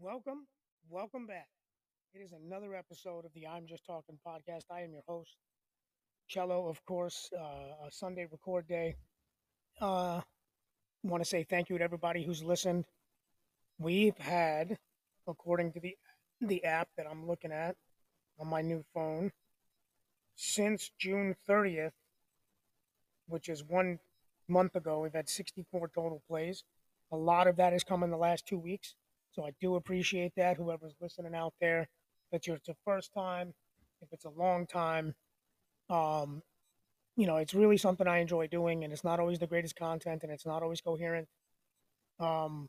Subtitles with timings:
[0.00, 0.48] Welcome,
[0.90, 1.46] welcome back.
[2.14, 4.64] It is another episode of the I'm Just Tawkin podcast.
[4.72, 5.36] I am your host,
[6.26, 8.96] Cello, of course, uh, a Sunday record day.
[9.80, 10.20] Uh,
[11.04, 12.86] want to say thank you to everybody who's listened.
[13.78, 14.78] We've had,
[15.28, 15.96] according to the
[16.40, 17.76] the app that I'm looking at
[18.40, 19.30] on my new phone,
[20.34, 21.92] since June 30th,
[23.26, 23.98] which is one
[24.48, 26.64] month ago, we've had 64 total plays.
[27.10, 28.94] A lot of that has come in the last two weeks.
[29.32, 30.56] So I do appreciate that.
[30.56, 31.88] Whoever's listening out there, if
[32.32, 33.54] it's your it's the first time,
[34.00, 35.14] if it's a long time,
[35.88, 36.42] um,
[37.16, 40.22] you know, it's really something I enjoy doing, and it's not always the greatest content,
[40.22, 41.28] and it's not always coherent.
[42.18, 42.68] Um,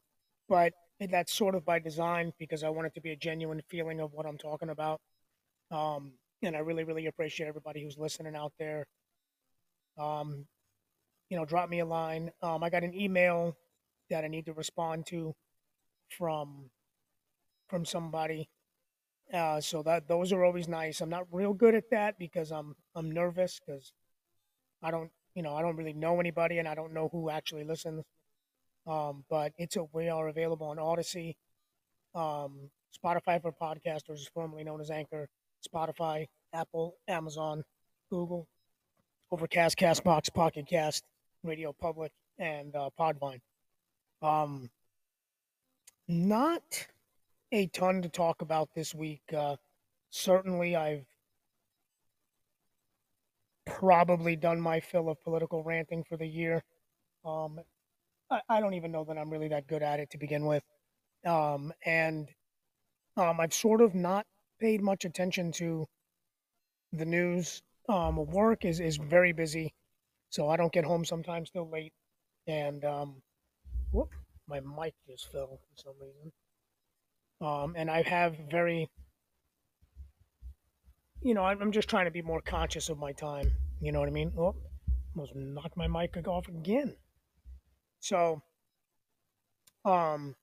[0.50, 4.00] but that's sort of by design because I want it to be a genuine feeling
[4.00, 5.02] of what I'm talking about.
[5.72, 8.86] Um, and I really, really appreciate everybody who's listening out there.
[9.98, 10.46] Um,
[11.30, 12.32] you know, drop me a line.
[12.42, 13.58] Um, I got an email
[14.10, 15.36] that I need to respond to
[16.10, 16.70] from
[17.68, 18.50] from somebody.
[19.34, 21.02] Uh, so that those are always nice.
[21.02, 23.94] I'm not real good at that because I'm I'm nervous because
[24.82, 27.64] I don't you know I don't really know anybody and I don't know who actually
[27.64, 28.04] listens.
[28.86, 31.38] Um, but it's a we are available on Odysee,
[32.14, 35.30] um, Spotify for podcasters, formerly known as Anchor,
[35.68, 37.64] Spotify, Apple, Amazon,
[38.10, 38.48] Google,
[39.32, 41.04] Overcast, Castbox, Pocket Cast,
[41.44, 43.42] Radio Public, and uh, Podvine.
[44.22, 44.70] Um,
[46.08, 46.88] not
[47.52, 49.22] a ton to talk about this week.
[49.36, 49.56] Uh,
[50.10, 51.06] certainly, I've
[53.66, 56.64] probably done my fill of political ranting for the year.
[57.26, 57.60] Um,
[58.30, 60.64] I, I, don't even know that I'm really that good at it to begin with.
[61.26, 62.30] Um, and
[63.16, 64.26] um, I've sort of not
[64.60, 65.86] paid much attention to
[66.92, 67.62] the news.
[67.90, 69.74] Um, work is, is very busy,
[70.30, 71.94] so I don't get home sometimes till late.
[72.48, 73.22] And um,
[73.92, 74.10] whoop,
[74.48, 76.32] my mic just fell for some reason.
[77.42, 78.90] Um, and I have very,
[81.22, 83.52] you know, I'm just trying to be more conscious of my time.
[83.82, 84.32] You know what I mean?
[84.38, 84.56] Oh,
[85.16, 86.96] almost knocked my mic off again.
[88.00, 88.42] So,
[89.86, 90.36] um,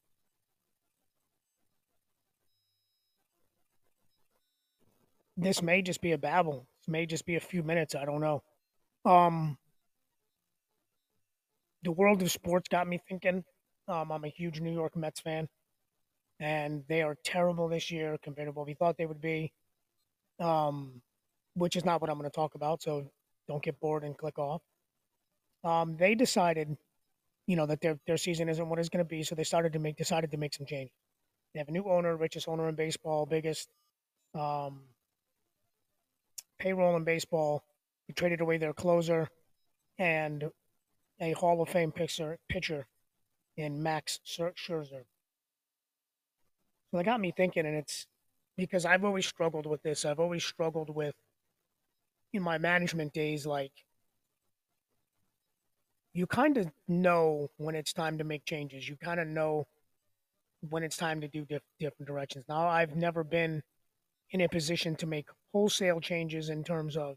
[5.40, 6.66] this may just be a babble.
[6.80, 7.94] This may just be a few minutes.
[7.94, 8.42] I don't know.
[9.04, 9.58] Um,
[11.82, 13.44] the world of sports got me thinking
[13.88, 15.48] um, I'm a huge New York Mets fan,
[16.38, 19.52] and they are terrible this year compared to what we thought they would be.
[20.38, 21.02] Um,
[21.54, 22.82] which is not what I'm going to talk about.
[22.82, 23.10] So
[23.48, 24.62] don't get bored and click off.
[25.64, 26.76] Um, they decided,
[27.46, 29.72] you know, that their their season isn't what it's going to be, so they started
[29.74, 30.94] to make decided to make some changes.
[31.52, 33.68] They have a new owner, richest owner in baseball, biggest
[34.34, 34.80] um,
[36.60, 37.64] payroll in baseball.
[38.06, 39.28] They traded away their closer
[39.98, 40.44] and
[41.20, 42.86] a Hall of Fame pitcher, pitcher
[43.56, 45.04] in Max Scherzer.
[46.90, 48.06] So that got me thinking, and it's
[48.56, 50.04] because I've always struggled with this.
[50.04, 51.14] I've always struggled with
[52.32, 53.72] in my management days, like
[56.12, 58.88] you kind of know when it's time to make changes.
[58.88, 59.66] You kind of know
[60.68, 62.44] when it's time to do diff- different directions.
[62.48, 63.62] Now, I've never been
[64.30, 67.16] in a position to make wholesale changes in terms of,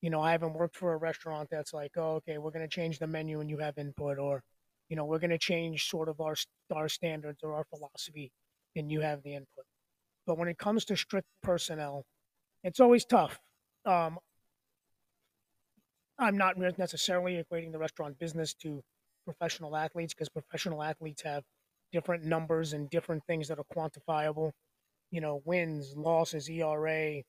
[0.00, 2.74] you know, I haven't worked for a restaurant that's like, oh, okay, we're going to
[2.74, 4.42] change the menu and you have input, or
[4.88, 6.34] you know, we're going to change sort of our
[6.74, 8.30] our standards or our philosophy,
[8.76, 9.64] and you have the input.
[10.26, 12.04] But when it comes to strict personnel,
[12.64, 13.40] it's always tough.
[13.84, 14.18] Um,
[16.18, 18.82] I'm not necessarily equating the restaurant business to
[19.24, 21.42] professional athletes because professional athletes have
[21.92, 24.52] different numbers and different things that are quantifiable.
[25.10, 27.22] You know, wins, losses, ERA,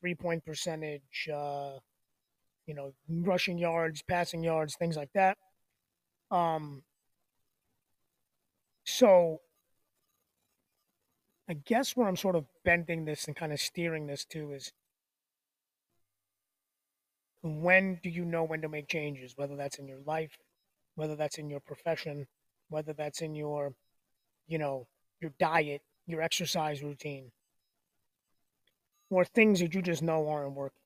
[0.00, 1.72] three point percentage, uh,
[2.66, 5.38] you know, rushing yards, passing yards, things like that.
[6.30, 6.82] Um,
[8.84, 9.40] so
[11.48, 14.72] I guess where I'm sort of bending this and kind of steering this to is
[17.42, 20.36] when do you know when to make changes, whether that's in your life,
[20.96, 22.26] whether that's in your profession,
[22.68, 23.72] whether that's in your,
[24.46, 24.86] you know,
[25.20, 27.30] your diet, your exercise routine,
[29.10, 30.82] or things that you just know aren't working.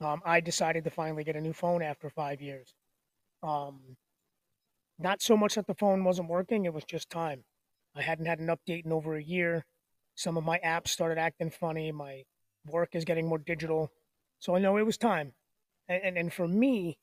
[0.00, 2.74] Um, I decided to finally get a new phone after five years.
[3.42, 3.96] Um,
[4.98, 7.44] not so much that the phone wasn't working, it was just time.
[7.94, 9.64] I hadn't had an update in over a year.
[10.14, 11.90] Some of my apps started acting funny.
[11.92, 12.24] My
[12.66, 13.90] work is getting more digital.
[14.38, 15.32] So I know it was time.
[15.88, 16.98] And, and, and for me,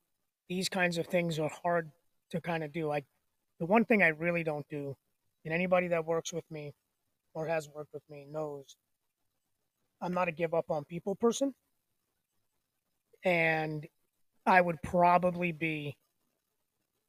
[0.49, 1.91] these kinds of things are hard
[2.31, 2.91] to kind of do.
[2.91, 3.03] I,
[3.59, 4.95] the one thing I really don't do,
[5.43, 6.73] and anybody that works with me
[7.33, 8.75] or has worked with me knows
[10.01, 11.53] I'm not a give up on people person.
[13.23, 13.85] and
[14.45, 15.97] I would probably be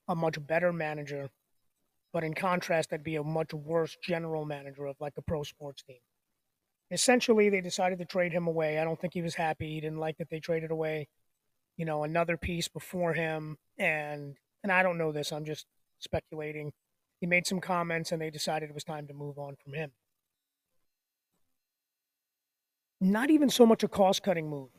[0.09, 1.29] a much better manager,
[2.13, 5.83] but in contrast, I'd be a much worse general manager of like a pro sports
[5.83, 5.99] team.
[6.91, 8.79] Essentially, they decided to trade him away.
[8.79, 9.75] I don't think he was happy.
[9.75, 11.09] He didn't like that they traded away,
[11.77, 15.33] you know, another piece before him, and and I don't know this.
[15.33, 15.67] I'm just
[16.01, 16.73] speculating.
[17.21, 19.93] He made some comments, and they decided it was time to move on from him.
[23.01, 24.71] Not even so much a cost cutting move,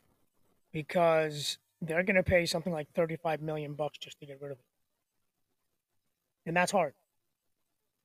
[0.72, 4.58] because they're going to pay something like 35 million bucks just to get rid of
[4.58, 4.64] him
[6.46, 6.94] and that's hard.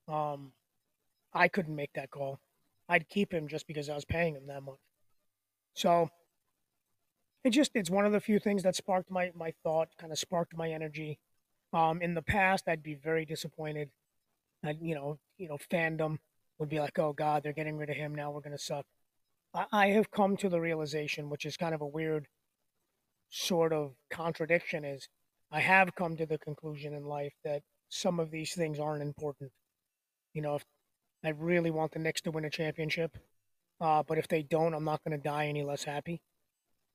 [0.08, 0.52] Um,
[1.34, 2.40] I couldn't make that call.
[2.88, 4.80] I'd keep him just because I was paying him that much.
[5.74, 6.10] So
[7.44, 10.20] it just it's one of the few things that sparked my my thought, kind of
[10.20, 11.20] sparked my energy.
[11.74, 13.90] Um, in the past, I'd be very disappointed.
[14.64, 16.20] And you know, you know, fandom
[16.60, 18.32] would be like, "Oh God, they're getting rid of him now.
[18.32, 18.86] We're gonna suck."
[19.72, 22.28] I, have come to the realization, which is kind of a weird
[23.30, 25.08] sort of contradiction, is
[25.52, 29.52] I have come to the conclusion in life that some of these things aren't important.
[30.34, 30.66] You know, if
[31.24, 33.18] I really want the Knicks to win a championship,
[33.80, 36.22] uh, but if they don't, I'm not going to die any less happy.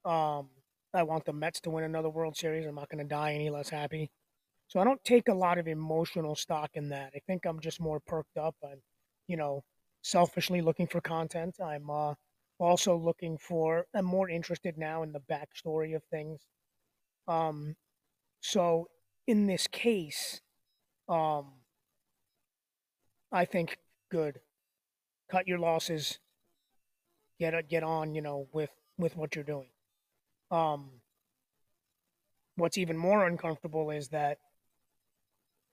[0.05, 0.49] Um,
[0.93, 2.67] I want the Mets to win another World Series.
[2.67, 4.11] I'm not going to die any less happy.
[4.69, 7.13] So I don't take a lot of emotional stock in that.
[7.15, 8.55] I think I'm just more perked up.
[8.63, 8.81] I'm,
[9.29, 9.63] you know,
[10.03, 11.57] selfishly looking for content.
[11.65, 12.15] I'm uh,
[12.61, 13.87] also looking for.
[13.95, 16.47] I'm more interested now in the backstory of things.
[17.27, 17.77] Um,
[18.41, 18.89] so
[19.27, 20.41] in this case,
[21.09, 21.47] um,
[23.33, 23.79] I think
[24.11, 24.41] good.
[25.31, 26.19] Cut your losses.
[27.39, 29.71] Get a get on, you know, with with what you're doing.
[30.51, 30.91] Um,
[32.57, 34.39] what's even more uncomfortable is that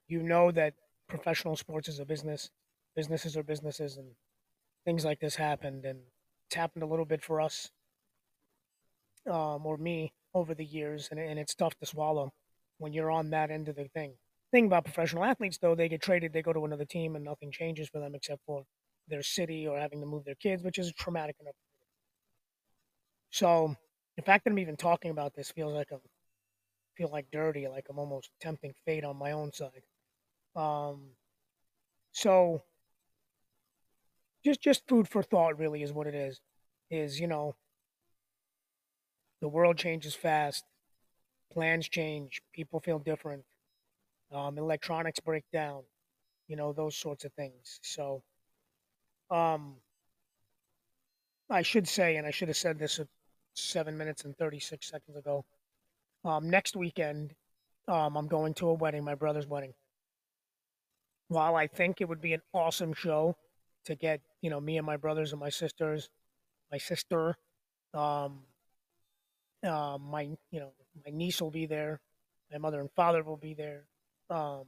[0.06, 0.74] you know that
[1.08, 2.50] professional sports is a business,
[2.96, 4.12] businesses are businesses, and
[4.86, 5.98] things like this happened, and
[6.48, 7.70] it's happened a little bit for us,
[9.26, 12.32] um, or me over the years, and, and it's tough to swallow
[12.78, 14.14] when you're on that end of the thing
[14.50, 17.50] thing about professional athletes, though, they get traded, they go to another team, and nothing
[17.52, 18.64] changes for them except for
[19.08, 21.54] their city or having to move their kids, which is traumatic enough.
[23.30, 23.76] So
[24.16, 26.00] the fact that I'm even talking about this feels like I'm
[26.96, 29.82] feel like dirty, like I'm almost tempting fate on my own side.
[30.56, 31.10] Um,
[32.12, 32.62] so
[34.48, 36.40] just just food for thought, really, is what it is.
[36.90, 37.54] Is you know
[39.40, 40.64] the world changes fast,
[41.52, 43.44] plans change, people feel different
[44.32, 45.82] um, electronics break down,
[46.48, 47.80] you know, those sorts of things.
[47.82, 48.22] So,
[49.30, 49.76] um,
[51.50, 53.00] I should say, and I should have said this
[53.54, 55.44] seven minutes and 36 seconds ago.
[56.24, 57.34] Um, next weekend,
[57.86, 59.72] um, I'm going to a wedding, my brother's wedding.
[61.28, 63.36] While I think it would be an awesome show
[63.88, 66.10] to get, you know, me and my brothers and my sisters,
[66.70, 67.36] my sister,
[67.94, 68.40] um,
[69.66, 70.72] uh, my, you know,
[71.04, 72.00] my niece will be there,
[72.52, 73.84] my mother and father will be there,
[74.28, 74.64] um,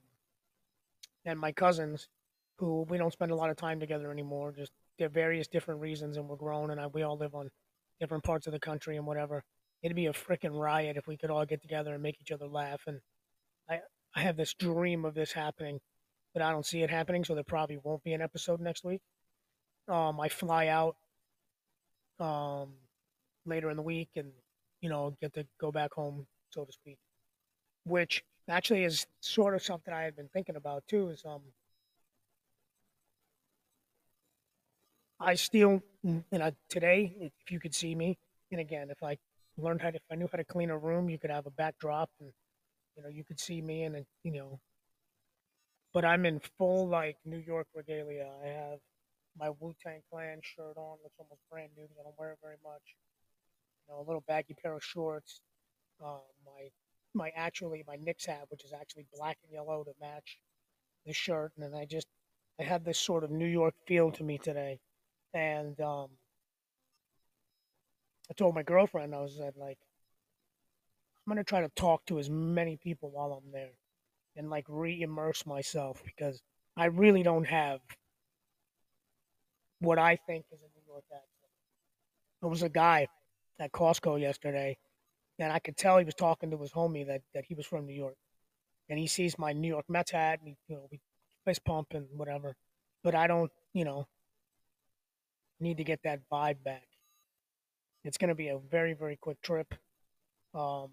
[1.26, 2.08] and my cousins,
[2.56, 4.52] who we don't spend a lot of time together anymore.
[4.56, 7.50] Just there are various different reasons, and we're grown, and I, we all live on
[8.00, 9.44] different parts of the country and whatever.
[9.82, 12.46] It'd be a freaking riot if we could all get together and make each other
[12.46, 12.80] laugh.
[12.86, 13.00] And
[13.68, 13.80] I,
[14.14, 15.80] I have this dream of this happening,
[16.32, 19.02] but I don't see it happening, so there probably won't be an episode next week.
[19.90, 20.96] Um, I fly out
[22.20, 22.68] um,
[23.44, 24.30] later in the week, and
[24.80, 26.98] you know, get to go back home, so to speak.
[27.84, 31.08] Which actually is sort of something I had been thinking about too.
[31.08, 31.42] Is um,
[35.18, 38.16] I still, you know, today, if you could see me,
[38.52, 39.18] and again, if I
[39.58, 41.50] learned how to, if I knew how to clean a room, you could have a
[41.50, 42.30] backdrop, and
[42.96, 44.60] you know, you could see me, and you know,
[45.92, 48.30] but I'm in full like New York regalia.
[48.44, 48.78] I have
[49.40, 51.84] my Wu Tang Clan shirt on, looks almost brand new.
[51.84, 52.82] Because I don't wear it very much.
[53.88, 55.40] You know, a little baggy pair of shorts.
[56.04, 56.68] Uh, my
[57.14, 60.38] my actually my Knicks hat, which is actually black and yellow to match
[61.06, 62.06] the shirt, and then I just
[62.60, 64.78] I had this sort of New York feel to me today,
[65.34, 66.08] and um,
[68.30, 69.78] I told my girlfriend I was like,
[71.26, 73.72] I'm gonna try to talk to as many people while I'm there,
[74.36, 76.42] and like re-immerse myself because
[76.76, 77.80] I really don't have
[79.80, 81.52] what I think is a New York accent.
[82.40, 83.08] There was a guy
[83.58, 84.78] at Costco yesterday
[85.40, 87.86] and I could tell he was talking to his homie that, that he was from
[87.86, 88.16] New York.
[88.88, 91.00] And he sees my New York Mets hat, and he, you know, we
[91.44, 92.56] fist pump and whatever.
[93.02, 94.06] But I don't, you know,
[95.60, 96.86] need to get that vibe back.
[98.04, 99.74] It's going to be a very, very quick trip.
[100.54, 100.90] Um,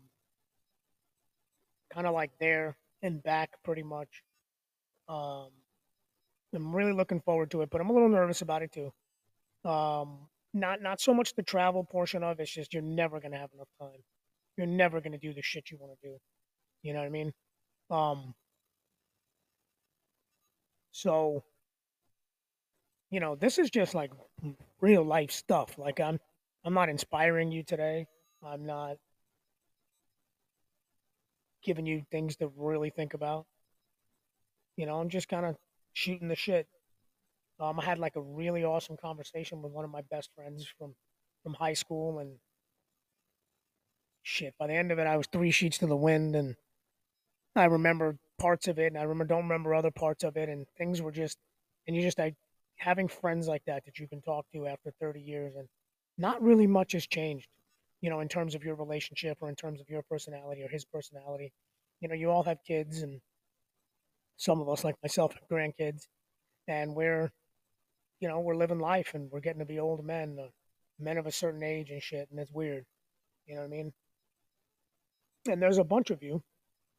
[1.91, 4.24] kind of like there and back, pretty much.
[5.10, 5.50] Um,
[6.54, 8.92] I'm really looking forward to it, but I'm a little nervous about it too.
[9.70, 13.34] Um, not not so much the travel portion of it, it's just you're never going
[13.34, 14.00] to have enough time
[14.58, 16.18] you're never gonna do the shit you want to do.
[16.82, 17.34] You know what I mean?
[17.89, 18.34] Um.
[20.92, 21.44] So,
[23.12, 24.12] you know, this is just like
[24.82, 25.77] real life stuff.
[25.77, 26.20] Like I'm,
[26.66, 28.08] I'm not inspiring you today.
[28.44, 28.98] I'm not
[31.63, 33.46] giving you things to really think about.
[34.75, 35.56] You know, I'm just kind of
[35.98, 36.68] shooting the shit.
[37.60, 40.94] Um, I had like a really awesome conversation with one of my best friends from
[41.44, 42.38] from high school, and
[44.22, 44.54] shit.
[44.60, 46.56] By the end of it, I was three sheets to the wind, and
[47.56, 50.68] I remember parts of it, and I remember don't remember other parts of it, and
[50.77, 51.39] things were just,
[51.88, 52.36] and you just like
[52.75, 55.68] having friends like that that you can talk to after 30 years, and
[56.20, 57.48] not really much has changed,
[58.01, 60.86] you know, in terms of your relationship or in terms of your personality or his
[60.86, 61.51] personality.
[62.01, 63.20] You know, you all have kids, and
[64.38, 66.08] some of us, like myself, have grandkids,
[66.67, 67.32] and we're,
[68.20, 70.48] you know, we're living life, and we're getting to be old men, uh,
[71.00, 72.86] men of a certain age and shit, and it's weird.
[73.46, 73.94] You know what I mean?
[75.50, 76.41] And there's a bunch of you,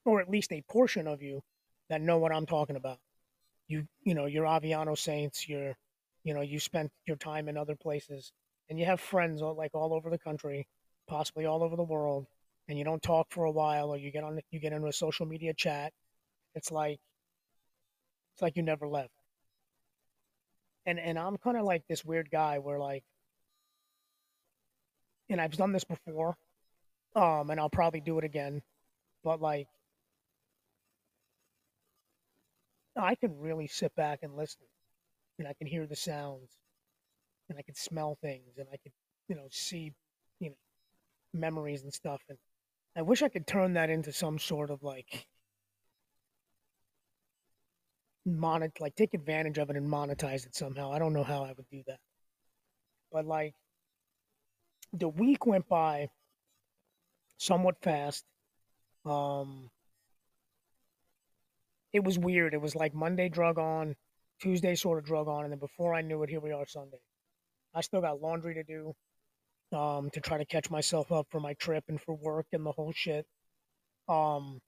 [0.05, 1.43] or at least a portion of you,
[1.91, 2.99] that know what I'm talking about.
[3.67, 5.49] You, you know, you're Aviano Saints.
[5.49, 5.77] You're,
[6.25, 8.33] you know, you spent your time in other places,
[8.69, 10.67] and you have friends all, like all over the country,
[11.07, 12.27] possibly all over the world,
[12.69, 14.93] and you don't talk for a while, or you get on, you get into a
[14.93, 15.93] social media chat.
[16.55, 16.99] It's like,
[18.39, 19.11] it's like you never left.
[20.87, 23.03] And and I'm kind of like this weird guy where like,
[25.29, 26.37] and I've done this before,
[27.17, 28.63] um, and I'll probably do it again,
[29.25, 29.67] but like
[32.97, 34.63] I can really sit back and listen,
[35.41, 36.53] and I can hear the sounds,
[37.49, 38.93] and I can smell things, and I could,
[39.29, 39.93] you know, see,
[40.39, 40.57] you know,
[41.35, 42.23] memories and stuff.
[42.29, 42.39] And
[42.95, 45.27] I wish I could turn that into some sort of like
[48.37, 50.93] monet, like take advantage of it and monetize it somehow.
[50.93, 51.99] I don't know how I would do that,
[53.13, 53.55] but like
[54.93, 56.09] the week went by
[57.39, 58.25] somewhat fast.
[59.05, 59.71] Um,
[61.93, 62.55] it was weird.
[62.55, 63.97] It was like Monday drug on,
[64.41, 66.99] Tuesday sort of drug on, and then before I knew it, here we are Sunday.
[67.75, 68.95] I still got laundry to do
[69.77, 72.73] um, to try to catch myself up for my trip and for work and the
[72.73, 73.27] whole shit.
[74.09, 74.61] Um,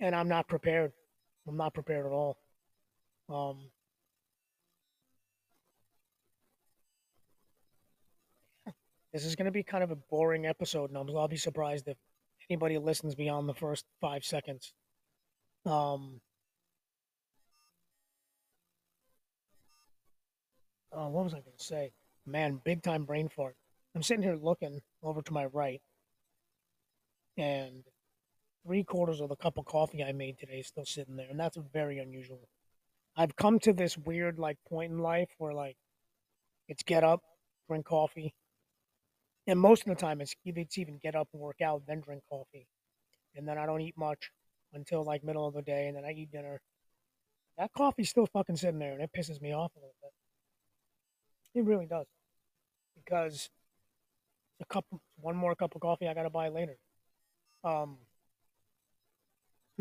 [0.00, 0.92] and I'm not prepared.
[1.46, 2.36] I'm not prepared at all.
[3.28, 3.70] Um,
[9.12, 11.88] this is going to be kind of a boring episode, and I'll, I'll be surprised
[11.88, 11.96] if
[12.48, 14.72] anybody listens beyond the first five seconds.
[15.64, 16.20] Um,
[20.92, 21.92] uh, what was I going to say?
[22.26, 23.56] Man, big time brain fart.
[23.94, 25.80] I'm sitting here looking over to my right,
[27.36, 27.82] and
[28.64, 31.40] three quarters of the cup of coffee I made today is still sitting there, and
[31.40, 32.48] that's very unusual.
[33.16, 35.76] I've come to this weird like point in life where like
[36.68, 37.20] it's get up,
[37.68, 38.34] drink coffee,
[39.46, 42.22] and most of the time it's it's even get up and work out, then drink
[42.30, 42.66] coffee,
[43.34, 44.30] and then I don't eat much
[44.72, 46.60] until like middle of the day, and then I eat dinner.
[47.58, 50.12] That coffee's still fucking sitting there, and it pisses me off a little bit.
[51.54, 52.06] It really does,
[52.94, 53.50] because
[54.60, 54.84] a cup,
[55.20, 56.76] one more cup of coffee I gotta buy later.
[57.64, 57.98] Um,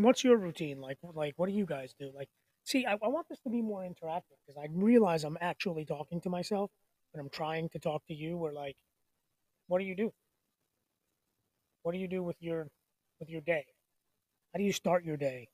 [0.03, 0.97] what's your routine like?
[1.13, 2.11] Like, what do you guys do?
[2.15, 2.29] Like,
[2.63, 6.21] see, I, I want this to be more interactive because I realize I'm actually talking
[6.21, 6.71] to myself,
[7.13, 8.37] and I'm trying to talk to you.
[8.37, 8.75] Or like,
[9.67, 10.11] what do you do?
[11.83, 12.67] What do you do with your
[13.19, 13.65] with your day?
[14.53, 15.47] How do you start your day?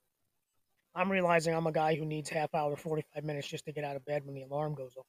[0.96, 3.98] I'm realizing I'm a guy who needs half hour, 45 minutes just to get out
[3.98, 5.06] of bed when the alarm goes off.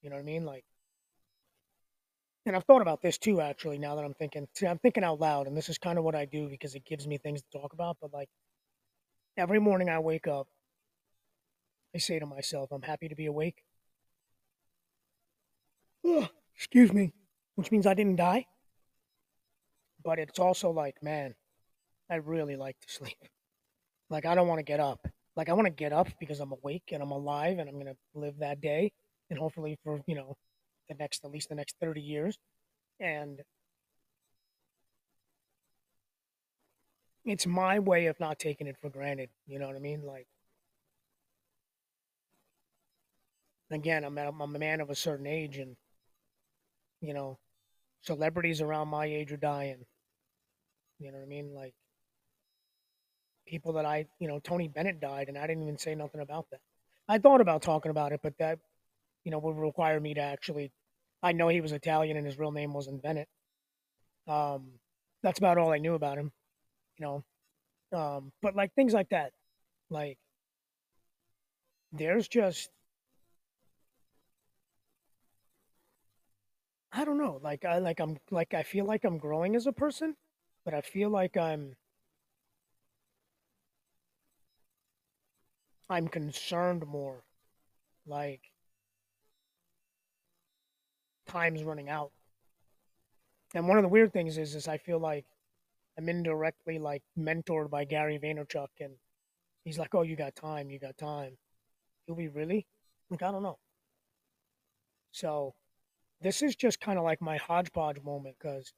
[0.00, 0.46] You know what I mean?
[0.46, 0.64] Like,
[2.48, 4.48] and I've thought about this too, actually, now that I'm thinking.
[4.54, 6.84] See, I'm thinking out loud, and this is kind of what I do because it
[6.86, 7.98] gives me things to talk about.
[8.00, 8.28] But like,
[9.36, 10.48] every morning I wake up,
[11.94, 13.62] I say to myself, I'm happy to be awake.
[16.56, 17.12] Excuse me,
[17.54, 18.46] which means I didn't die.
[20.02, 21.34] But it's also like, man,
[22.10, 23.18] I really like to sleep.
[24.10, 25.06] Like I don't want to get up.
[25.36, 27.96] Like I want to get up because I'm awake and I'm alive and I'm gonna
[28.14, 28.90] live that day
[29.28, 30.34] and hopefully for you know
[30.88, 32.38] the next at least the next thirty years.
[33.00, 33.40] And
[37.24, 39.30] it's my way of not taking it for granted.
[39.46, 40.02] You know what I mean?
[40.04, 40.26] Like
[43.70, 45.76] again, I'm a, I'm a man of a certain age, and
[47.00, 47.38] you know,
[48.02, 49.84] celebrities around my age are dying.
[50.98, 51.54] You know what I mean?
[51.54, 51.74] Like
[53.46, 56.46] people that I, you know, Tony Bennett died, and I didn't even say nothing about
[56.50, 56.60] that.
[57.08, 58.58] I thought about talking about it, but that,
[59.24, 60.72] you know, would require me to actually.
[61.22, 63.28] I know he was Italian, and his real name wasn't Bennett.
[64.26, 64.72] Um,
[65.22, 66.32] that's about all I knew about him,
[66.98, 67.24] you know.
[67.98, 69.32] Um, but like things like that,
[69.90, 70.18] like
[71.92, 72.70] there's just
[76.92, 77.40] I don't know.
[77.42, 80.16] Like I like I'm like I feel like I'm growing as a person,
[80.64, 81.76] but I feel like I'm
[85.90, 87.24] I'm concerned more.
[88.06, 88.42] Like
[91.28, 92.10] time's running out.
[93.54, 95.24] And one of the weird things is is I feel like
[95.96, 98.94] I'm indirectly like mentored by Gary Vaynerchuk and
[99.64, 101.36] he's like, Oh, you got time, you got time.
[102.06, 102.66] You'll be really?
[103.10, 103.58] Like I don't know.
[105.12, 105.54] So
[106.20, 108.72] this is just kind of like my hodgepodge moment because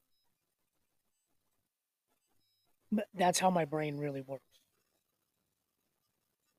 [3.14, 4.42] that's how my brain really works.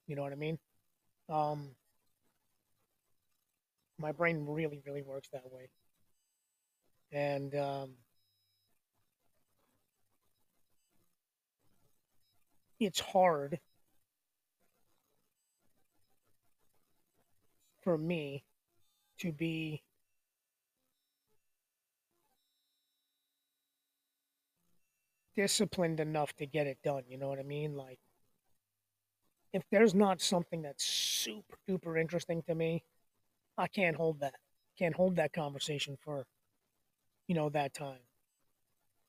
[0.07, 0.57] You know what I mean?
[1.29, 1.75] Um,
[3.97, 5.69] my brain really, really works that way.
[7.11, 7.91] And um,
[12.79, 13.59] it's hard
[17.83, 18.43] for me
[19.19, 19.81] to be
[25.35, 27.03] disciplined enough to get it done.
[27.07, 27.75] You know what I mean?
[27.75, 27.99] Like,
[29.53, 32.83] if there's not something that's super duper interesting to me,
[33.57, 34.35] I can't hold that.
[34.77, 36.25] Can't hold that conversation for,
[37.27, 37.99] you know, that time.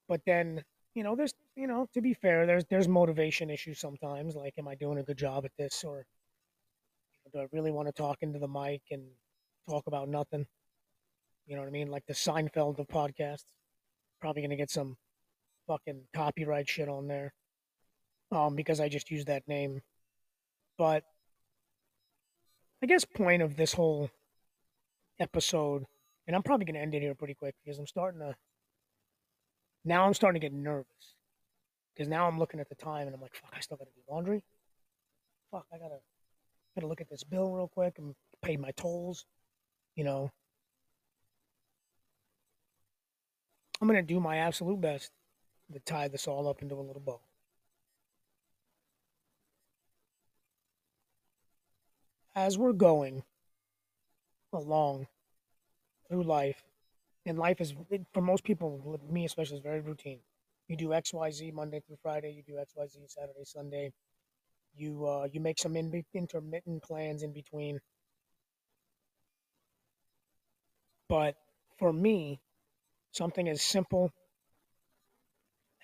[0.08, 0.62] But then,
[0.94, 4.34] you know, there's, you know, to be fair, there's there's motivation issues sometimes.
[4.34, 6.06] Like, am I doing a good job at this, or
[7.32, 9.02] do I really want to talk into the mic and
[9.68, 10.46] talk about nothing?
[11.46, 11.88] You know what I mean?
[11.88, 13.44] Like the Seinfeld of podcasts.
[14.20, 14.96] Probably gonna get some
[15.66, 17.32] fucking copyright shit on there,
[18.30, 19.80] um, because I just used that name.
[20.78, 21.04] But
[22.82, 24.10] I guess point of this whole
[25.18, 25.86] episode,
[26.26, 28.34] and I'm probably gonna end it here pretty quick because I'm starting to.
[29.84, 31.14] Now I'm starting to get nervous
[31.94, 34.12] because now I'm looking at the time and I'm like, fuck, I still gotta do
[34.12, 34.42] laundry.
[35.50, 35.98] Fuck, I gotta
[36.74, 39.24] gotta look at this bill real quick and pay my tolls.
[39.96, 40.30] You know,
[43.80, 45.10] I'm gonna do my absolute best
[45.72, 47.20] to tie this all up into a little bow.
[52.34, 53.24] As we're going
[54.52, 55.06] along
[56.12, 56.62] through life,
[57.24, 57.74] and life is
[58.12, 60.18] for most people, me especially, is very routine.
[60.68, 62.32] You do X, Y, Z Monday through Friday.
[62.32, 63.92] You do X, Y, Z Saturday, Sunday.
[64.76, 67.80] You uh, you make some in- intermittent plans in between.
[71.08, 71.36] But
[71.78, 72.40] for me,
[73.12, 74.12] something as simple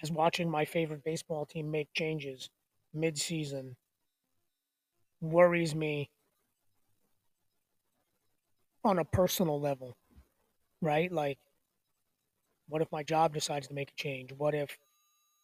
[0.03, 2.51] as watching my favorite baseball team make changes
[2.93, 3.77] mid-season
[5.21, 6.11] worries me
[8.85, 9.97] on a personal level,
[10.81, 11.11] right?
[11.11, 11.39] Like,
[12.69, 14.33] what if my job decides to make a change?
[14.33, 14.77] What if,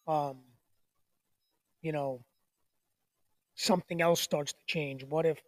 [0.06, 0.38] um,
[1.82, 2.24] you know,
[3.54, 5.04] something else starts to change?
[5.04, 5.40] What if,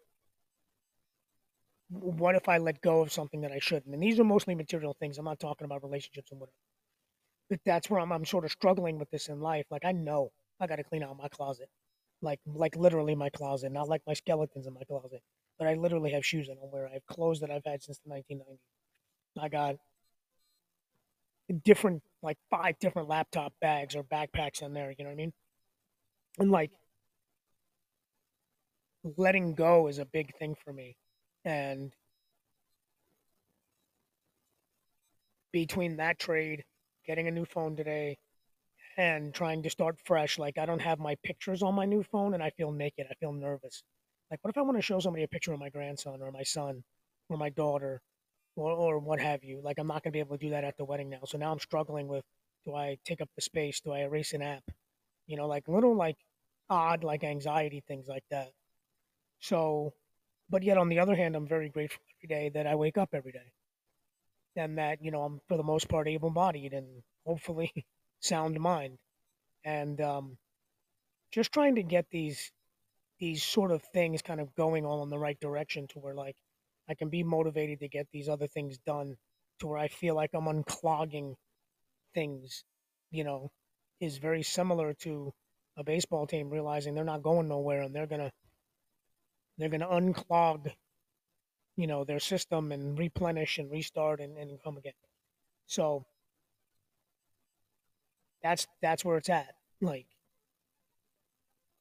[1.88, 3.94] what if I let go of something that I shouldn't?
[3.94, 5.18] And these are mostly material things.
[5.18, 6.56] I'm not talking about relationships and whatever.
[7.48, 9.66] But that's where I'm, I'm sort of struggling with this in life.
[9.70, 11.68] Like, I know I got to clean out my closet,
[12.22, 15.22] like, like literally my closet, not like my skeletons in my closet
[15.58, 16.88] but I literally have shoes I don't wear.
[16.88, 18.58] I have clothes that I've had since the 1990s.
[19.38, 19.76] I got
[21.64, 24.94] different, like five different laptop bags or backpacks in there.
[24.96, 25.32] You know what I mean?
[26.38, 26.70] And like
[29.16, 30.96] letting go is a big thing for me.
[31.44, 31.92] And
[35.52, 36.64] between that trade,
[37.06, 38.18] getting a new phone today,
[38.96, 42.34] and trying to start fresh, like I don't have my pictures on my new phone
[42.34, 43.06] and I feel naked.
[43.10, 43.82] I feel nervous.
[44.30, 46.42] Like, what if I want to show somebody a picture of my grandson or my
[46.42, 46.82] son
[47.28, 48.00] or my daughter
[48.56, 49.60] or, or what have you?
[49.62, 51.20] Like, I'm not going to be able to do that at the wedding now.
[51.26, 52.24] So now I'm struggling with
[52.64, 53.80] do I take up the space?
[53.80, 54.64] Do I erase an app?
[55.26, 56.16] You know, like little, like
[56.68, 58.50] odd, like anxiety things like that.
[59.38, 59.92] So,
[60.50, 63.10] but yet on the other hand, I'm very grateful every day that I wake up
[63.12, 63.52] every day
[64.56, 66.86] and that, you know, I'm for the most part able bodied and
[67.24, 67.72] hopefully
[68.20, 68.98] sound mind.
[69.64, 70.38] And um,
[71.30, 72.50] just trying to get these
[73.18, 76.36] these sort of things kind of going all in the right direction to where like
[76.88, 79.16] I can be motivated to get these other things done
[79.58, 81.34] to where I feel like I'm unclogging
[82.14, 82.64] things,
[83.10, 83.50] you know,
[84.00, 85.32] is very similar to
[85.76, 88.32] a baseball team realizing they're not going nowhere and they're gonna
[89.58, 90.72] they're gonna unclog,
[91.76, 94.92] you know, their system and replenish and restart and, and come again.
[95.66, 96.04] So
[98.42, 99.54] that's that's where it's at.
[99.80, 100.06] Like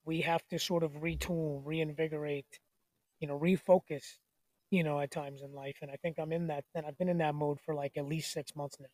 [0.06, 2.60] we have to sort of retool, reinvigorate,
[3.20, 4.18] you know, refocus,
[4.72, 5.78] you know, at times in life.
[5.82, 8.06] And I think I'm in that, and I've been in that mode for like at
[8.06, 8.88] least six months now.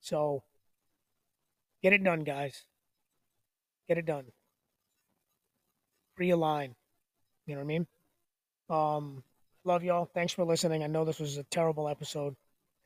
[0.00, 0.42] So
[1.82, 2.64] get it done, guys.
[3.88, 4.26] Get it done.
[6.18, 6.74] Realign.
[7.46, 7.86] You know what I mean?
[8.68, 9.24] Um,
[9.64, 10.08] love y'all.
[10.14, 10.82] Thanks for listening.
[10.82, 12.34] I know this was a terrible episode.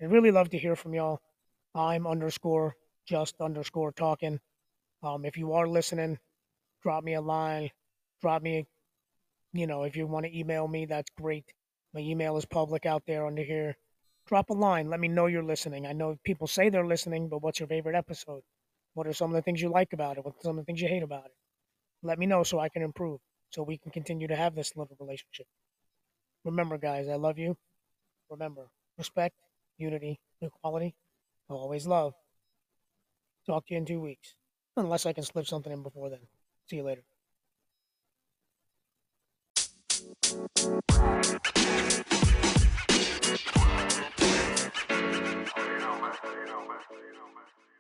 [0.01, 1.21] I'd really love to hear from y'all.
[1.75, 2.75] I'm underscore
[3.07, 4.41] just underscore talking.
[5.03, 6.19] Um, if you are listening,
[6.83, 7.71] drop me a line,
[8.21, 8.67] drop me,
[9.53, 11.45] you know, if you want to email me, that's great.
[11.95, 13.77] My email is public out there under here.
[14.27, 14.91] Drop a line.
[14.91, 15.87] Let me know you're listening.
[15.87, 18.43] I know people say they're listening, but what's your favorite episode?
[18.95, 20.25] What are some of the things you like about it?
[20.25, 21.35] What are some of the things you hate about it?
[22.03, 24.97] Let me know so I can improve, so we can continue to have this little
[24.99, 25.47] relationship.
[26.45, 27.57] Remember, guys, I love you.
[28.29, 29.37] Remember, respect,
[29.79, 30.95] unity, equality,
[31.49, 32.15] always love.
[33.47, 34.35] Talk to you in two weeks.
[34.77, 36.21] Unless I can slip something in before then.
[36.67, 37.05] See you later.
[40.33, 40.49] You know,
[47.35, 47.74] man.